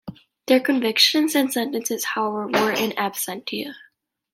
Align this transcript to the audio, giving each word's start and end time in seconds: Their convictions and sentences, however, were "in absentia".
Their 0.47 0.59
convictions 0.59 1.35
and 1.35 1.53
sentences, 1.53 2.03
however, 2.03 2.47
were 2.47 2.71
"in 2.71 2.89
absentia". 2.93 3.75